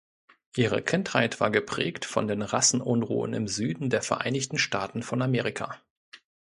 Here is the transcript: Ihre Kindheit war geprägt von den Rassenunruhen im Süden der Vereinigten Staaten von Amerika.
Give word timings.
Ihre 0.57 0.81
Kindheit 0.81 1.39
war 1.41 1.51
geprägt 1.51 2.05
von 2.05 2.27
den 2.27 2.41
Rassenunruhen 2.41 3.35
im 3.35 3.47
Süden 3.47 3.91
der 3.91 4.01
Vereinigten 4.01 4.57
Staaten 4.57 5.03
von 5.03 5.21
Amerika. 5.21 5.79